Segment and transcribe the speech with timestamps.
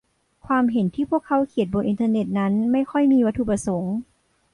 [0.45, 3.95] ความเห็นที่พวกเขาเขียนบนอินเทอร์เน็ตนั้นไม่ค่อยมีวัตถุประสงค์